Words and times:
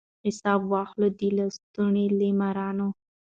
حساب 0.25 0.61
واخلو 0.71 1.07
د 1.19 1.21
لستوڼي 1.37 2.05
له 2.17 2.27
مارانو 2.39 2.87